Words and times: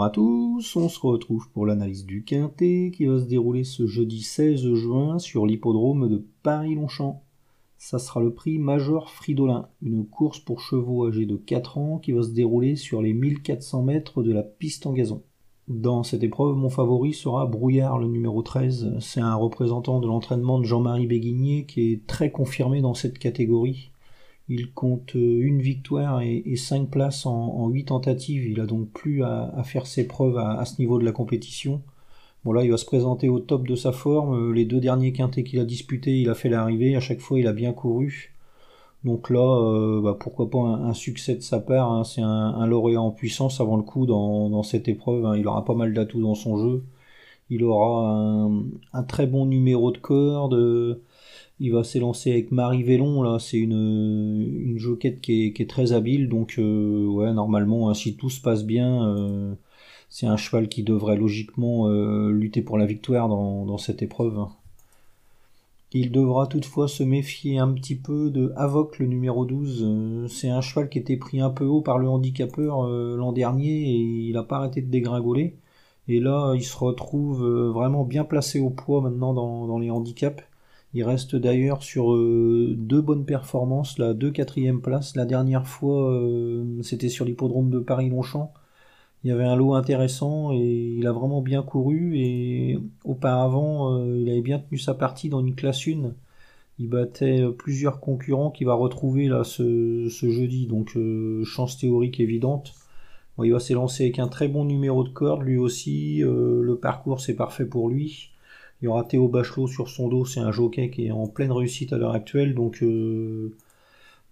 Bonjour 0.00 0.08
à 0.08 0.14
tous, 0.14 0.76
on 0.76 0.88
se 0.88 0.98
retrouve 0.98 1.50
pour 1.50 1.66
l'analyse 1.66 2.06
du 2.06 2.24
Quintet 2.24 2.90
qui 2.90 3.04
va 3.04 3.18
se 3.18 3.26
dérouler 3.26 3.64
ce 3.64 3.86
jeudi 3.86 4.22
16 4.22 4.72
juin 4.72 5.18
sur 5.18 5.44
l'hippodrome 5.44 6.08
de 6.08 6.24
Paris-Longchamp. 6.42 7.22
Ça 7.76 7.98
sera 7.98 8.20
le 8.20 8.32
prix 8.32 8.58
Major 8.58 9.10
Fridolin, 9.10 9.68
une 9.82 10.06
course 10.06 10.40
pour 10.40 10.62
chevaux 10.62 11.06
âgés 11.06 11.26
de 11.26 11.36
4 11.36 11.76
ans 11.76 11.98
qui 11.98 12.12
va 12.12 12.22
se 12.22 12.30
dérouler 12.30 12.76
sur 12.76 13.02
les 13.02 13.12
1400 13.12 13.82
mètres 13.82 14.22
de 14.22 14.32
la 14.32 14.42
piste 14.42 14.86
en 14.86 14.94
gazon. 14.94 15.22
Dans 15.68 16.02
cette 16.02 16.22
épreuve, 16.22 16.56
mon 16.56 16.70
favori 16.70 17.12
sera 17.12 17.44
Brouillard, 17.44 17.98
le 17.98 18.08
numéro 18.08 18.40
13. 18.40 18.96
C'est 19.00 19.20
un 19.20 19.34
représentant 19.34 20.00
de 20.00 20.06
l'entraînement 20.06 20.58
de 20.58 20.64
Jean-Marie 20.64 21.08
Béguigné 21.08 21.66
qui 21.66 21.92
est 21.92 22.06
très 22.06 22.30
confirmé 22.30 22.80
dans 22.80 22.94
cette 22.94 23.18
catégorie. 23.18 23.89
Il 24.50 24.72
compte 24.72 25.14
euh, 25.14 25.40
une 25.42 25.62
victoire 25.62 26.22
et, 26.22 26.56
cinq 26.56 26.90
places 26.90 27.24
en, 27.24 27.68
huit 27.68 27.86
tentatives. 27.86 28.44
Il 28.46 28.60
a 28.60 28.66
donc 28.66 28.90
plus 28.90 29.22
à, 29.22 29.62
faire 29.64 29.86
ses 29.86 30.06
preuves 30.08 30.36
à, 30.38 30.64
ce 30.64 30.80
niveau 30.80 30.98
de 30.98 31.04
la 31.04 31.12
compétition. 31.12 31.82
Bon 32.44 32.52
là, 32.52 32.64
il 32.64 32.70
va 32.70 32.76
se 32.76 32.84
présenter 32.84 33.28
au 33.28 33.38
top 33.38 33.66
de 33.68 33.76
sa 33.76 33.92
forme. 33.92 34.50
Euh, 34.50 34.52
les 34.52 34.64
deux 34.64 34.80
derniers 34.80 35.12
quintés 35.12 35.44
qu'il 35.44 35.60
a 35.60 35.64
disputés, 35.64 36.20
il 36.20 36.28
a 36.28 36.34
fait 36.34 36.48
l'arrivée. 36.48 36.96
À 36.96 37.00
chaque 37.00 37.20
fois, 37.20 37.38
il 37.38 37.46
a 37.46 37.52
bien 37.52 37.72
couru. 37.72 38.34
Donc 39.04 39.30
là, 39.30 39.38
euh, 39.40 40.00
bah, 40.02 40.16
pourquoi 40.18 40.50
pas 40.50 40.58
un, 40.58 40.94
succès 40.94 41.36
de 41.36 41.42
sa 41.42 41.60
part. 41.60 41.92
Hein. 41.92 42.04
C'est 42.04 42.22
un, 42.22 42.66
lauréat 42.66 43.00
en 43.00 43.12
puissance 43.12 43.60
avant 43.60 43.76
le 43.76 43.84
coup 43.84 44.04
dans, 44.06 44.62
cette 44.64 44.88
épreuve. 44.88 45.26
Hein. 45.26 45.36
Il 45.36 45.46
aura 45.46 45.64
pas 45.64 45.74
mal 45.74 45.94
d'atouts 45.94 46.22
dans 46.22 46.34
son 46.34 46.58
jeu. 46.58 46.84
Il 47.50 47.64
aura 47.64 48.48
un, 48.92 49.02
très 49.04 49.26
bon 49.26 49.46
numéro 49.46 49.92
de 49.92 49.98
corde. 49.98 51.00
Il 51.62 51.72
va 51.72 51.84
s'élancer 51.84 52.32
avec 52.32 52.52
Marie 52.52 52.82
Vélon, 52.82 53.22
là, 53.22 53.38
c'est 53.38 53.58
une, 53.58 53.72
une 54.64 54.78
joquette 54.78 55.20
qui 55.20 55.52
est, 55.54 55.68
très 55.68 55.92
habile, 55.92 56.30
donc 56.30 56.54
euh, 56.58 57.32
normalement, 57.34 57.90
hein, 57.90 57.94
si 57.94 58.16
tout 58.16 58.30
se 58.30 58.40
passe 58.40 58.64
bien, 58.64 59.06
euh, 59.06 59.54
c'est 60.08 60.26
un 60.26 60.38
cheval 60.38 60.70
qui 60.70 60.82
devrait 60.82 61.16
logiquement 61.16 61.86
euh, 61.88 62.30
lutter 62.32 62.62
pour 62.62 62.78
la 62.78 62.86
victoire 62.86 63.28
dans, 63.28 63.76
cette 63.76 64.02
épreuve. 64.02 64.46
Il 65.92 66.12
devra 66.12 66.46
toutefois 66.46 66.88
se 66.88 67.02
méfier 67.02 67.58
un 67.58 67.68
petit 67.72 67.96
peu 67.96 68.30
de 68.30 68.52
Avoc, 68.56 68.98
le 68.98 69.06
numéro 69.06 69.44
12. 69.44 70.28
C'est 70.30 70.48
un 70.48 70.62
cheval 70.62 70.88
qui 70.88 70.98
était 70.98 71.16
pris 71.18 71.40
un 71.42 71.50
peu 71.50 71.66
haut 71.66 71.82
par 71.82 71.98
le 71.98 72.08
handicapeur 72.08 72.88
l'an 72.88 73.32
dernier 73.32 73.82
et 73.82 73.96
il 74.28 74.32
n'a 74.32 74.44
pas 74.44 74.58
arrêté 74.58 74.82
de 74.82 74.90
dégringoler. 74.90 75.56
Et 76.08 76.20
là, 76.20 76.54
il 76.54 76.64
se 76.64 76.76
retrouve 76.76 77.44
vraiment 77.44 78.04
bien 78.04 78.24
placé 78.24 78.60
au 78.60 78.70
poids 78.70 79.00
maintenant 79.00 79.34
dans 79.34 79.78
les 79.78 79.90
handicaps. 79.90 80.44
Il 80.92 81.04
reste 81.04 81.36
d'ailleurs 81.36 81.82
sur 81.82 82.12
euh, 82.12 82.74
deux 82.76 83.00
bonnes 83.00 83.24
performances, 83.24 83.98
la 83.98 84.12
deux 84.12 84.30
quatrième 84.32 84.80
place. 84.80 85.14
La 85.16 85.24
dernière 85.24 85.66
fois, 85.66 86.12
euh, 86.12 86.82
c'était 86.82 87.08
sur 87.08 87.24
l'hippodrome 87.24 87.70
de 87.70 87.78
Paris-Longchamp. 87.78 88.52
Il 89.24 89.28
y 89.28 89.32
avait 89.32 89.44
un 89.44 89.56
lot 89.56 89.74
intéressant 89.74 90.52
et 90.52 90.58
il 90.98 91.06
a 91.06 91.12
vraiment 91.12 91.42
bien 91.42 91.62
couru. 91.62 92.18
Et 92.18 92.78
auparavant, 93.04 93.94
euh, 93.98 94.18
il 94.20 94.30
avait 94.30 94.40
bien 94.42 94.58
tenu 94.58 94.78
sa 94.78 94.94
partie 94.94 95.28
dans 95.28 95.40
une 95.40 95.54
classe 95.54 95.86
1. 95.86 96.12
Il 96.78 96.88
battait 96.88 97.44
plusieurs 97.58 98.00
concurrents 98.00 98.50
qu'il 98.50 98.66
va 98.66 98.74
retrouver 98.74 99.28
là 99.28 99.44
ce, 99.44 100.08
jeudi. 100.08 100.66
Donc 100.66 100.96
chance 101.44 101.78
théorique 101.78 102.20
évidente. 102.20 102.74
il 103.42 103.52
va 103.52 103.60
s'élancer 103.60 104.04
avec 104.04 104.18
un 104.18 104.28
très 104.28 104.48
bon 104.48 104.64
numéro 104.64 105.04
de 105.04 105.10
corde 105.10 105.42
lui 105.42 105.58
aussi. 105.58 106.20
le 106.20 106.74
parcours 106.80 107.20
c'est 107.20 107.36
parfait 107.36 107.66
pour 107.66 107.90
lui. 107.90 108.30
Il 108.80 108.86
y 108.86 108.88
aura 108.88 109.04
Théo 109.04 109.28
Bachelot 109.28 109.66
sur 109.66 109.88
son 109.88 110.08
dos, 110.08 110.24
c'est 110.24 110.40
un 110.40 110.52
jockey 110.52 110.90
qui 110.90 111.06
est 111.06 111.10
en 111.10 111.26
pleine 111.26 111.52
réussite 111.52 111.92
à 111.92 111.98
l'heure 111.98 112.14
actuelle, 112.14 112.54
donc 112.54 112.82
euh, 112.82 113.54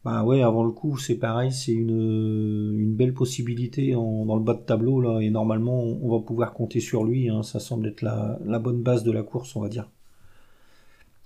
bah 0.05 0.25
ouais, 0.25 0.43
avant 0.43 0.65
le 0.65 0.71
coup, 0.71 0.97
c'est 0.97 1.17
pareil, 1.17 1.53
c'est 1.53 1.73
une, 1.73 2.75
une, 2.79 2.95
belle 2.95 3.13
possibilité 3.15 3.93
dans 3.93 4.37
le 4.37 4.43
bas 4.43 4.55
de 4.55 4.61
tableau 4.61 5.01
là, 5.01 5.21
et 5.21 5.31
normalement 5.31 5.83
on 5.83 6.11
va 6.17 6.25
pouvoir 6.25 6.55
compter 6.55 6.81
sur 6.81 7.05
lui, 7.05 7.29
hein. 7.29 7.43
ça 7.43 7.61
semble 7.61 7.89
être 7.89 8.03
la, 8.03 8.39
la, 8.47 8.59
bonne 8.59 8.83
base 8.83 9.05
de 9.05 9.13
la 9.13 9.23
course, 9.23 9.55
on 9.57 9.61
va 9.61 9.69
dire. 9.69 9.89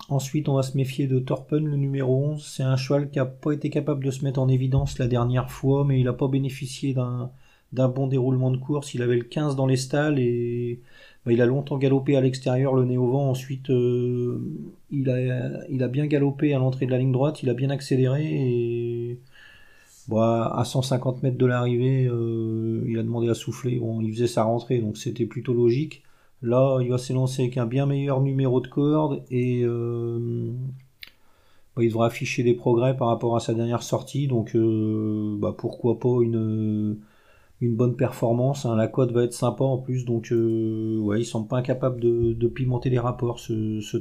Ensuite, 0.08 0.48
on 0.48 0.54
va 0.54 0.62
se 0.62 0.76
méfier 0.76 1.06
de 1.06 1.18
Torpen, 1.20 1.64
le 1.64 1.76
numéro 1.76 2.24
11. 2.32 2.44
C'est 2.44 2.62
un 2.62 2.76
cheval 2.76 3.10
qui 3.10 3.18
n'a 3.18 3.24
pas 3.24 3.52
été 3.52 3.70
capable 3.70 4.04
de 4.04 4.10
se 4.10 4.24
mettre 4.24 4.40
en 4.40 4.48
évidence 4.48 4.98
la 4.98 5.06
dernière 5.06 5.50
fois, 5.50 5.84
mais 5.84 6.00
il 6.00 6.04
n'a 6.04 6.12
pas 6.12 6.28
bénéficié 6.28 6.92
d'un 6.92 7.88
bon 7.88 8.08
déroulement 8.08 8.50
de 8.50 8.56
course. 8.56 8.94
Il 8.94 9.02
avait 9.02 9.16
le 9.16 9.24
15 9.24 9.56
dans 9.56 9.66
les 9.66 9.76
stalles 9.76 10.18
et 10.18 10.80
il 11.30 11.40
a 11.40 11.46
longtemps 11.46 11.78
galopé 11.78 12.16
à 12.16 12.20
l'extérieur, 12.20 12.74
le 12.74 12.84
nez 12.84 12.96
au 12.96 13.06
vent. 13.06 13.30
Ensuite, 13.30 13.70
euh, 13.70 14.40
il, 14.90 15.08
a, 15.08 15.66
il 15.68 15.82
a 15.82 15.88
bien 15.88 16.06
galopé 16.06 16.52
à 16.52 16.58
l'entrée 16.58 16.86
de 16.86 16.90
la 16.90 16.98
ligne 16.98 17.12
droite. 17.12 17.42
Il 17.42 17.50
a 17.50 17.54
bien 17.54 17.70
accéléré 17.70 18.24
et 18.24 19.20
bah, 20.08 20.52
à 20.56 20.64
150 20.64 21.22
mètres 21.22 21.38
de 21.38 21.46
l'arrivée, 21.46 22.06
euh, 22.06 22.84
il 22.88 22.98
a 22.98 23.02
demandé 23.04 23.28
à 23.28 23.34
souffler. 23.34 23.78
Bon, 23.78 24.00
il 24.00 24.12
faisait 24.12 24.26
sa 24.26 24.42
rentrée, 24.42 24.80
donc 24.80 24.96
c'était 24.96 25.26
plutôt 25.26 25.54
logique. 25.54 26.02
Là, 26.42 26.80
il 26.82 26.88
va 26.90 26.98
s'élancer 26.98 27.42
avec 27.42 27.56
un 27.56 27.66
bien 27.66 27.86
meilleur 27.86 28.20
numéro 28.20 28.60
de 28.60 28.66
corde 28.66 29.22
et 29.30 29.62
euh, 29.64 30.50
bah, 31.76 31.84
il 31.84 31.88
devra 31.88 32.06
afficher 32.06 32.42
des 32.42 32.54
progrès 32.54 32.96
par 32.96 33.08
rapport 33.08 33.36
à 33.36 33.40
sa 33.40 33.54
dernière 33.54 33.84
sortie. 33.84 34.26
Donc, 34.26 34.56
bah, 34.56 35.54
pourquoi 35.56 36.00
pas 36.00 36.20
une 36.20 36.98
une 37.62 37.76
bonne 37.76 37.96
performance. 37.96 38.66
Hein. 38.66 38.76
La 38.76 38.88
cote 38.88 39.12
va 39.12 39.24
être 39.24 39.32
sympa 39.32 39.64
en 39.64 39.78
plus, 39.78 40.04
donc 40.04 40.32
euh, 40.32 40.98
ouais, 40.98 41.20
ils 41.20 41.24
sont 41.24 41.44
pas 41.44 41.58
incapables 41.58 42.00
de, 42.00 42.48
pimenter 42.48 42.90
les 42.90 42.98
rapports, 42.98 43.38
ce, 43.38 43.80
ce. 43.80 43.96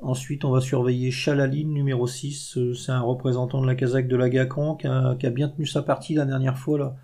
Ensuite, 0.00 0.44
on 0.44 0.50
va 0.50 0.60
surveiller 0.60 1.10
Chalaline, 1.10 1.72
numéro 1.72 2.06
6. 2.06 2.58
Euh, 2.58 2.74
c'est 2.74 2.92
un 2.92 3.00
représentant 3.00 3.60
de 3.62 3.66
la 3.66 3.74
Kazakh 3.74 4.06
de 4.08 4.16
la 4.16 4.28
Gacran 4.28 4.76
qui 4.76 4.86
a, 4.86 5.30
bien 5.30 5.48
tenu 5.48 5.66
sa 5.66 5.82
partie 5.82 6.14
la 6.14 6.26
dernière 6.26 6.58
fois. 6.58 6.96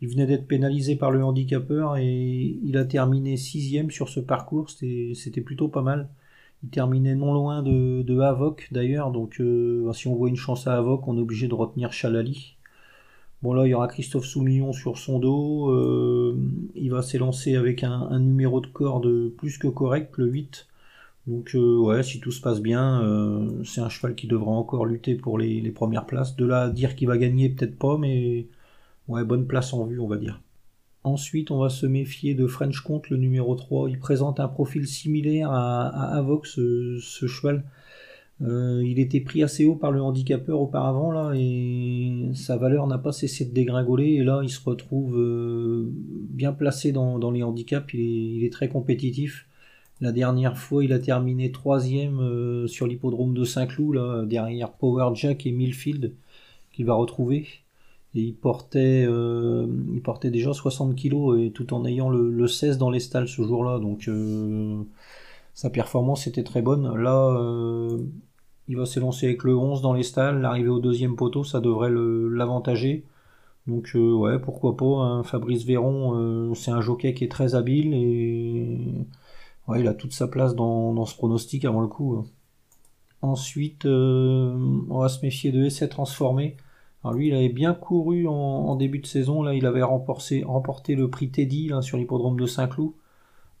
Il 0.00 0.08
venait 0.08 0.26
d'être 0.26 0.48
pénalisé 0.48 0.96
par 0.96 1.10
le 1.10 1.22
handicapeur 1.22 1.98
et 1.98 2.58
il 2.64 2.76
a 2.78 2.84
terminé 2.86 3.36
sixième 3.36 3.90
sur 3.90 4.08
ce 4.08 4.18
parcours. 4.18 4.70
C'était 4.70 5.42
plutôt 5.42 5.68
pas 5.68 5.82
mal. 5.82 6.08
Il 6.62 6.70
terminait 6.70 7.14
non 7.14 7.34
loin 7.34 7.62
de, 7.62 8.02
de 8.02 8.18
Havok 8.20 8.68
d'ailleurs. 8.72 9.10
Donc, 9.12 9.40
euh, 9.40 9.92
si 9.92 10.08
on 10.08 10.14
voit 10.14 10.28
une 10.30 10.36
chance 10.36 10.66
à 10.66 10.76
Havok, 10.76 11.06
on 11.06 11.18
est 11.18 11.20
obligé 11.20 11.48
de 11.48 11.54
retenir 11.54 11.92
Chalali. 11.92 12.56
Bon 13.42 13.54
là, 13.54 13.66
il 13.66 13.70
y 13.70 13.74
aura 13.74 13.88
Christophe 13.88 14.26
Soumillon 14.26 14.72
sur 14.72 14.98
son 14.98 15.18
dos. 15.18 15.70
Euh, 15.70 16.36
il 16.74 16.90
va 16.90 17.00
s'élancer 17.02 17.56
avec 17.56 17.82
un, 17.84 18.18
numéro 18.18 18.60
de 18.60 18.66
corde 18.66 19.30
plus 19.30 19.56
que 19.56 19.66
correct, 19.68 20.18
le 20.18 20.26
8. 20.26 20.66
Donc 21.26 21.54
euh, 21.54 21.78
ouais, 21.78 22.02
si 22.02 22.20
tout 22.20 22.32
se 22.32 22.40
passe 22.42 22.60
bien, 22.60 23.02
euh, 23.02 23.62
c'est 23.64 23.80
un 23.80 23.88
cheval 23.88 24.14
qui 24.14 24.26
devra 24.26 24.50
encore 24.50 24.84
lutter 24.84 25.14
pour 25.14 25.38
les, 25.38 25.70
premières 25.70 26.06
places. 26.06 26.36
De 26.36 26.44
là 26.44 26.68
dire 26.68 26.94
qu'il 26.96 27.08
va 27.08 27.16
gagner, 27.16 27.48
peut-être 27.48 27.78
pas, 27.78 27.96
mais 27.98 28.46
ouais, 29.08 29.24
bonne 29.24 29.46
place 29.46 29.72
en 29.72 29.86
vue, 29.86 30.00
on 30.00 30.08
va 30.08 30.18
dire. 30.18 30.42
Ensuite, 31.04 31.50
on 31.50 31.58
va 31.58 31.70
se 31.70 31.86
méfier 31.86 32.34
de 32.34 32.46
French 32.46 32.80
Comte, 32.82 33.08
le 33.08 33.16
numéro 33.16 33.54
3. 33.54 33.88
Il 33.90 33.98
présente 33.98 34.38
un 34.38 34.48
profil 34.48 34.86
similaire 34.86 35.50
à, 35.50 35.88
à 35.88 36.18
Avox, 36.18 36.56
ce 36.56 37.26
cheval. 37.26 37.64
Euh, 38.42 38.82
il 38.86 38.98
était 38.98 39.20
pris 39.20 39.42
assez 39.42 39.66
haut 39.66 39.74
par 39.74 39.90
le 39.90 40.00
handicapeur 40.00 40.60
auparavant 40.60 41.12
là 41.12 41.32
et 41.36 42.30
sa 42.34 42.56
valeur 42.56 42.86
n'a 42.86 42.96
pas 42.96 43.12
cessé 43.12 43.44
de 43.44 43.52
dégringoler 43.52 44.14
et 44.14 44.24
là 44.24 44.40
il 44.42 44.48
se 44.48 44.60
retrouve 44.64 45.18
euh, 45.18 45.84
bien 46.30 46.52
placé 46.54 46.90
dans, 46.90 47.30
les 47.30 47.42
handicaps, 47.42 47.92
il 47.92 48.42
est, 48.42 48.50
très 48.50 48.68
compétitif. 48.70 49.46
La 50.00 50.12
dernière 50.12 50.56
fois 50.56 50.82
il 50.84 50.94
a 50.94 50.98
terminé 50.98 51.52
troisième 51.52 52.20
euh, 52.20 52.66
sur 52.66 52.86
l'hippodrome 52.86 53.34
de 53.34 53.44
Saint-Cloud 53.44 54.26
derrière 54.26 54.72
Power 54.72 55.10
Jack 55.14 55.46
et 55.46 55.52
Millfield 55.52 56.14
qu'il 56.72 56.86
va 56.86 56.94
retrouver. 56.94 57.46
Et 58.14 58.22
il 58.22 58.34
portait, 58.34 59.04
il 59.04 60.00
portait 60.02 60.30
déjà 60.30 60.52
60 60.52 60.96
kg 60.96 61.38
et 61.38 61.52
tout 61.52 61.72
en 61.74 61.84
ayant 61.84 62.08
le, 62.08 62.28
le 62.28 62.48
16 62.48 62.76
dans 62.76 62.90
les 62.90 62.98
stalles 62.98 63.28
ce 63.28 63.42
jour-là 63.42 63.78
donc 63.78 64.10
sa 65.54 65.70
performance 65.70 66.26
était 66.26 66.42
très 66.42 66.62
bonne. 66.62 66.92
Là, 66.96 67.36
il 68.70 68.76
va 68.76 68.86
s'élancer 68.86 69.26
avec 69.26 69.42
le 69.42 69.56
11 69.56 69.82
dans 69.82 69.94
les 69.94 70.04
stalles. 70.04 70.40
L'arrivée 70.40 70.68
au 70.68 70.78
deuxième 70.78 71.16
poteau, 71.16 71.42
ça 71.42 71.60
devrait 71.60 71.90
l'avantager. 71.90 73.04
Donc 73.66 73.90
euh, 73.96 74.12
ouais, 74.12 74.38
pourquoi 74.38 74.76
pas. 74.76 74.84
Hein. 74.84 75.24
Fabrice 75.24 75.64
Véron, 75.64 76.14
euh, 76.14 76.54
c'est 76.54 76.70
un 76.70 76.80
jockey 76.80 77.12
qui 77.12 77.24
est 77.24 77.28
très 77.28 77.56
habile 77.56 77.92
et 77.94 78.78
ouais, 79.66 79.80
il 79.80 79.88
a 79.88 79.92
toute 79.92 80.12
sa 80.12 80.28
place 80.28 80.54
dans, 80.54 81.04
ce 81.04 81.16
pronostic 81.16 81.64
avant 81.64 81.80
le 81.80 81.88
coup. 81.88 82.14
Hein. 82.16 82.26
Ensuite, 83.22 83.86
euh, 83.86 84.56
on 84.88 85.00
va 85.00 85.08
se 85.08 85.20
méfier 85.24 85.50
de 85.50 85.64
Essai 85.64 85.88
Transformé. 85.88 86.56
Alors 87.02 87.16
lui, 87.16 87.26
il 87.26 87.34
avait 87.34 87.48
bien 87.48 87.74
couru 87.74 88.28
en, 88.28 88.76
début 88.76 89.00
de 89.00 89.06
saison. 89.06 89.42
Là, 89.42 89.52
il 89.52 89.66
avait 89.66 89.82
remporté, 89.82 90.44
remporté 90.44 90.94
le 90.94 91.10
prix 91.10 91.28
Teddy 91.28 91.72
sur 91.80 91.98
l'hippodrome 91.98 92.38
de 92.38 92.46
Saint-Cloud. 92.46 92.92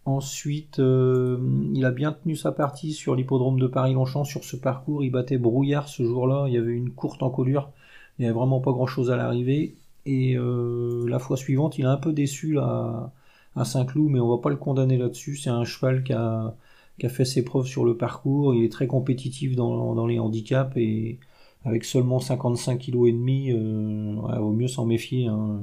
Ensuite, 0.06 0.78
euh, 0.78 1.38
il 1.74 1.84
a 1.84 1.90
bien 1.90 2.12
tenu 2.12 2.34
sa 2.34 2.52
partie 2.52 2.92
sur 2.92 3.14
l'hippodrome 3.14 3.60
de 3.60 3.66
Paris-Longchamp. 3.66 4.24
Sur 4.24 4.44
ce 4.44 4.56
parcours, 4.56 5.04
il 5.04 5.10
battait 5.10 5.38
Brouillard 5.38 5.88
ce 5.88 6.02
jour-là. 6.04 6.46
Il 6.48 6.54
y 6.54 6.58
avait 6.58 6.72
une 6.72 6.90
courte 6.90 7.22
encolure. 7.22 7.70
Il 8.18 8.22
n'y 8.22 8.26
avait 8.26 8.38
vraiment 8.38 8.60
pas 8.60 8.72
grand-chose 8.72 9.10
à 9.10 9.16
l'arrivée. 9.16 9.74
Et 10.06 10.36
euh, 10.36 11.06
la 11.08 11.18
fois 11.18 11.36
suivante, 11.36 11.78
il 11.78 11.86
a 11.86 11.92
un 11.92 11.96
peu 11.96 12.12
déçu 12.12 12.58
à 12.58 13.12
Saint-Cloud, 13.64 14.10
mais 14.10 14.20
on 14.20 14.28
va 14.28 14.38
pas 14.38 14.50
le 14.50 14.56
condamner 14.56 14.96
là-dessus. 14.96 15.36
C'est 15.36 15.50
un 15.50 15.64
cheval 15.64 16.02
qui 16.02 16.12
a, 16.14 16.54
fait 17.08 17.24
ses 17.24 17.44
preuves 17.44 17.66
sur 17.66 17.84
le 17.84 17.96
parcours. 17.96 18.54
Il 18.54 18.64
est 18.64 18.72
très 18.72 18.86
compétitif 18.86 19.54
dans, 19.56 20.06
les 20.06 20.18
handicaps 20.18 20.76
et 20.76 21.18
avec 21.64 21.84
seulement 21.84 22.20
55 22.20 22.78
kg 22.78 23.06
et 23.06 23.12
demi, 23.12 23.52
euh, 23.52 24.14
vaut 24.38 24.52
mieux 24.52 24.68
s'en 24.68 24.86
méfier. 24.86 25.26
Hein. 25.26 25.60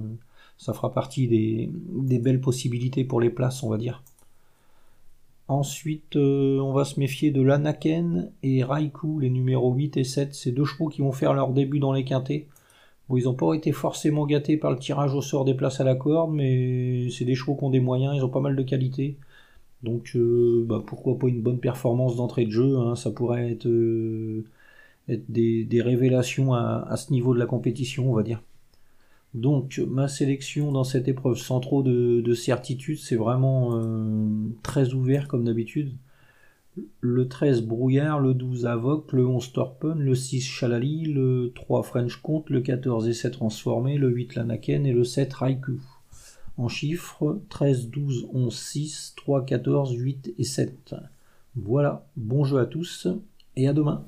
ça 0.57 0.73
fera 0.73 0.93
partie 0.93 1.27
des, 1.27 2.19
belles 2.19 2.41
possibilités 2.41 3.03
pour 3.03 3.19
les 3.19 3.31
places, 3.31 3.63
on 3.63 3.69
va 3.69 3.77
dire. 3.77 4.03
Ensuite, 5.47 6.17
euh, 6.17 6.59
on 6.59 6.73
va 6.73 6.83
se 6.83 6.99
méfier 6.99 7.31
de 7.31 7.41
l'Anaken 7.41 8.31
et 8.43 8.63
Raikou, 8.63 9.19
les 9.19 9.29
numéros 9.29 9.73
8 9.73 9.97
et 9.97 10.03
7. 10.03 10.35
Ces 10.35 10.51
deux 10.51 10.65
chevaux 10.65 10.89
qui 10.89 11.01
vont 11.01 11.13
faire 11.13 11.33
leur 11.33 11.53
début 11.53 11.79
dans 11.79 11.93
les 11.93 12.03
quintés. 12.03 12.47
Ils 13.15 13.23
n'ont 13.23 13.33
pas 13.35 13.53
été 13.53 13.71
forcément 13.71 14.25
gâtés 14.25 14.57
par 14.57 14.71
le 14.71 14.77
tirage 14.79 15.13
au 15.13 15.21
sort 15.21 15.45
des 15.45 15.53
places 15.53 15.79
à 15.79 15.85
la 15.85 15.95
corde, 15.95 16.33
mais 16.33 17.09
c'est 17.09 17.23
des 17.25 17.35
chevaux 17.35 17.55
qui 17.55 17.63
ont 17.63 17.69
des 17.69 17.79
moyens, 17.79 18.15
ils 18.15 18.23
ont 18.23 18.29
pas 18.29 18.41
mal 18.41 18.55
de 18.55 18.63
qualité. 18.63 19.17
Donc 19.83 20.11
euh, 20.15 20.65
bah, 20.67 20.83
pourquoi 20.85 21.17
pas 21.19 21.27
une 21.27 21.41
bonne 21.41 21.59
performance 21.59 22.17
d'entrée 22.17 22.45
de 22.45 22.51
jeu, 22.51 22.77
hein. 22.77 22.95
ça 22.95 23.11
pourrait 23.11 23.51
être, 23.51 23.67
euh, 23.67 24.43
des, 25.07 25.81
révélations 25.81 26.53
à, 26.53 26.95
ce 26.97 27.11
niveau 27.13 27.33
de 27.33 27.39
la 27.39 27.45
compétition, 27.45 28.11
on 28.11 28.15
va 28.15 28.23
dire. 28.23 28.41
Donc 29.37 29.79
ma 29.87 30.07
sélection 30.07 30.71
dans 30.71 30.83
cette 30.83 31.07
épreuve 31.07 31.37
sans 31.37 31.59
trop 31.59 31.83
de, 31.83 32.33
certitude, 32.33 32.97
c'est 32.97 33.15
vraiment 33.15 33.77
euh, 33.77 34.49
très 34.63 34.95
ouvert 34.95 35.27
comme 35.27 35.43
d'habitude. 35.43 35.93
Le 37.01 37.27
13 37.27 37.61
Brouillard, 37.61 38.19
le 38.19 38.33
12 38.33 38.65
Avoc, 38.65 39.13
le 39.13 39.27
11 39.27 39.53
Torpen, 39.53 39.99
le 39.99 40.15
6 40.15 40.41
Chalali, 40.41 41.05
le 41.05 41.51
3 41.53 41.83
French 41.83 42.17
Comte, 42.17 42.49
le 42.49 42.61
14 42.61 43.07
Essai 43.07 43.29
Transformé, 43.29 43.99
le 43.99 44.09
8 44.09 44.35
Lanaken 44.35 44.87
et 44.87 44.93
le 44.93 45.03
7 45.03 45.31
Raikou. 45.33 45.81
En 46.57 46.67
chiffres 46.67 47.39
13, 47.49 47.89
12, 47.91 48.29
11, 48.33 48.55
6, 48.55 49.13
3, 49.17 49.45
14, 49.45 49.93
8 49.93 50.33
et 50.39 50.43
7. 50.43 50.95
Voilà, 51.55 52.07
bon 52.15 52.43
jeu 52.43 52.57
à 52.57 52.65
tous 52.65 53.07
et 53.55 53.67
à 53.67 53.73
demain. 53.73 54.03